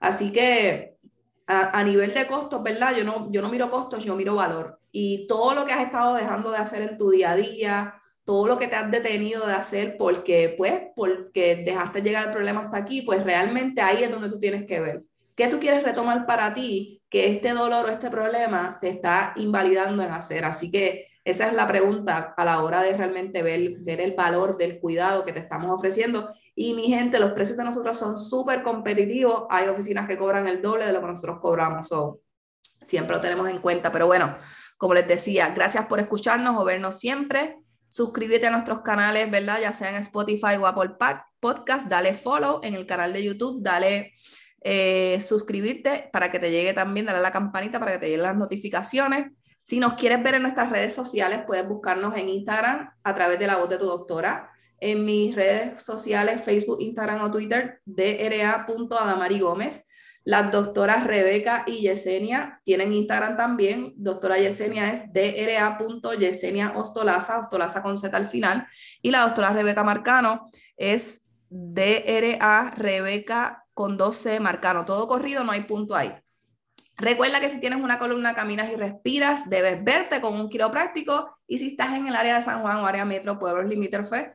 Así 0.00 0.32
que 0.32 0.97
a, 1.48 1.82
nivel 1.82 2.12
de 2.12 2.26
costos, 2.26 2.62
¿verdad? 2.62 2.94
Yo 2.94 3.04
no, 3.04 3.32
yo 3.32 3.40
no 3.40 3.48
miro 3.48 3.70
costos, 3.70 4.04
yo 4.04 4.14
miro 4.14 4.34
valor. 4.34 4.78
Y 4.92 5.26
todo 5.26 5.54
lo 5.54 5.64
que 5.64 5.72
has 5.72 5.86
estado 5.86 6.14
dejando 6.14 6.50
de 6.50 6.58
hacer 6.58 6.82
en 6.82 6.98
tu 6.98 7.10
día 7.10 7.30
a 7.30 7.36
día, 7.36 7.94
todo 8.24 8.46
lo 8.46 8.58
que 8.58 8.68
te 8.68 8.76
has 8.76 8.90
detenido 8.90 9.46
de 9.46 9.54
hacer 9.54 9.96
porque, 9.96 10.54
pues, 10.58 10.74
porque 10.94 11.56
dejaste 11.56 12.02
llegar 12.02 12.26
el 12.26 12.32
problema 12.32 12.60
hasta 12.60 12.76
aquí, 12.76 13.00
pues 13.00 13.24
realmente 13.24 13.80
ahí 13.80 14.02
es 14.02 14.10
donde 14.10 14.28
tú 14.28 14.38
tienes 14.38 14.66
que 14.66 14.80
ver. 14.80 15.02
¿Qué 15.34 15.48
tú 15.48 15.58
quieres 15.58 15.82
retomar 15.82 16.26
para 16.26 16.52
ti 16.52 17.00
que 17.08 17.28
este 17.28 17.54
dolor 17.54 17.86
o 17.86 17.88
este 17.88 18.10
problema 18.10 18.76
te 18.82 18.90
está 18.90 19.32
invalidando 19.36 20.02
en 20.02 20.10
hacer? 20.10 20.44
Así 20.44 20.70
que 20.70 21.06
esa 21.30 21.48
es 21.48 21.52
la 21.52 21.66
pregunta 21.66 22.34
a 22.36 22.44
la 22.44 22.62
hora 22.62 22.82
de 22.82 22.96
realmente 22.96 23.42
ver, 23.42 23.78
ver 23.80 24.00
el 24.00 24.14
valor 24.14 24.56
del 24.56 24.80
cuidado 24.80 25.24
que 25.24 25.32
te 25.32 25.40
estamos 25.40 25.70
ofreciendo. 25.70 26.32
Y 26.54 26.74
mi 26.74 26.88
gente, 26.88 27.18
los 27.18 27.32
precios 27.32 27.58
de 27.58 27.64
nosotros 27.64 27.98
son 27.98 28.16
súper 28.16 28.62
competitivos. 28.62 29.44
Hay 29.50 29.68
oficinas 29.68 30.08
que 30.08 30.16
cobran 30.16 30.48
el 30.48 30.62
doble 30.62 30.86
de 30.86 30.92
lo 30.92 31.00
que 31.00 31.06
nosotros 31.06 31.38
cobramos. 31.40 31.88
So, 31.88 32.20
siempre 32.82 33.14
lo 33.14 33.20
tenemos 33.20 33.48
en 33.48 33.58
cuenta. 33.58 33.92
Pero 33.92 34.06
bueno, 34.06 34.36
como 34.76 34.94
les 34.94 35.06
decía, 35.06 35.50
gracias 35.50 35.86
por 35.86 36.00
escucharnos 36.00 36.60
o 36.60 36.64
vernos 36.64 36.98
siempre. 36.98 37.58
Suscríbete 37.88 38.46
a 38.46 38.50
nuestros 38.50 38.80
canales, 38.80 39.30
¿verdad? 39.30 39.58
Ya 39.60 39.72
sea 39.72 39.90
en 39.90 39.96
Spotify 39.96 40.56
o 40.60 40.66
Apple 40.66 40.96
Podcast, 41.40 41.88
dale 41.88 42.14
follow 42.14 42.60
en 42.62 42.74
el 42.74 42.86
canal 42.86 43.12
de 43.12 43.24
YouTube, 43.24 43.62
dale 43.62 44.14
eh, 44.60 45.20
suscribirte 45.20 46.10
para 46.12 46.30
que 46.30 46.38
te 46.38 46.50
llegue 46.50 46.74
también, 46.74 47.06
dale 47.06 47.18
a 47.18 47.22
la 47.22 47.30
campanita 47.30 47.78
para 47.78 47.92
que 47.92 47.98
te 47.98 48.06
lleguen 48.06 48.22
las 48.22 48.36
notificaciones. 48.36 49.32
Si 49.68 49.80
nos 49.80 49.96
quieres 49.96 50.22
ver 50.22 50.36
en 50.36 50.40
nuestras 50.40 50.70
redes 50.70 50.94
sociales, 50.94 51.40
puedes 51.46 51.68
buscarnos 51.68 52.16
en 52.16 52.30
Instagram 52.30 52.90
a 53.04 53.14
través 53.14 53.38
de 53.38 53.46
la 53.46 53.58
voz 53.58 53.68
de 53.68 53.76
tu 53.76 53.84
doctora. 53.84 54.50
En 54.80 55.04
mis 55.04 55.34
redes 55.34 55.82
sociales, 55.82 56.42
Facebook, 56.42 56.78
Instagram 56.80 57.20
o 57.20 57.30
Twitter, 57.30 57.82
dra.adamari 57.84 59.40
Gómez. 59.40 59.90
Las 60.24 60.50
doctoras 60.50 61.06
Rebeca 61.06 61.64
y 61.66 61.82
Yesenia 61.82 62.62
tienen 62.64 62.94
Instagram 62.94 63.36
también. 63.36 63.92
Doctora 63.96 64.38
Yesenia 64.38 64.90
es 64.90 65.12
dra.yesenia 65.12 66.72
Ostolaza, 66.74 67.38
Ostolaza 67.38 67.82
con 67.82 67.98
Z 67.98 68.16
al 68.16 68.28
final. 68.28 68.66
Y 69.02 69.10
la 69.10 69.20
doctora 69.20 69.50
Rebeca 69.50 69.84
Marcano 69.84 70.48
es 70.78 71.28
DRA 71.50 72.70
Rebeca 72.74 73.66
con 73.74 73.98
12 73.98 74.40
Marcano. 74.40 74.86
Todo 74.86 75.06
corrido, 75.06 75.44
no 75.44 75.52
hay 75.52 75.64
punto 75.64 75.94
ahí. 75.94 76.10
Recuerda 76.98 77.40
que 77.40 77.48
si 77.48 77.60
tienes 77.60 77.80
una 77.80 78.00
columna, 78.00 78.34
caminas 78.34 78.72
y 78.72 78.76
respiras, 78.76 79.48
debes 79.48 79.84
verte 79.84 80.20
con 80.20 80.34
un 80.34 80.48
quiropráctico. 80.48 81.38
Y 81.46 81.58
si 81.58 81.68
estás 81.68 81.94
en 81.94 82.08
el 82.08 82.16
área 82.16 82.34
de 82.34 82.42
San 82.42 82.60
Juan 82.60 82.78
o 82.78 82.86
área 82.86 83.04
metro, 83.04 83.38
pueblos 83.38 83.66
limítrofes, 83.66 84.30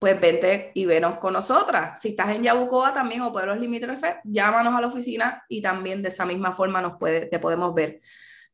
pues 0.00 0.20
vente 0.20 0.72
y 0.74 0.86
venos 0.86 1.18
con 1.18 1.34
nosotras. 1.34 2.00
Si 2.00 2.08
estás 2.08 2.34
en 2.34 2.42
Yabucoa 2.42 2.92
también 2.92 3.20
o 3.20 3.30
pueblos 3.32 3.60
limítrofes, 3.60 4.16
llámanos 4.24 4.74
a 4.74 4.80
la 4.80 4.88
oficina 4.88 5.44
y 5.48 5.62
también 5.62 6.02
de 6.02 6.08
esa 6.08 6.26
misma 6.26 6.52
forma 6.52 6.80
nos 6.80 6.98
te 6.98 7.38
podemos 7.38 7.72
ver. 7.74 8.00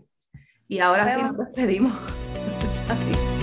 Y 0.68 0.80
ahora 0.80 1.10
sí 1.10 1.22
nos 1.22 1.38
despedimos. 1.38 1.94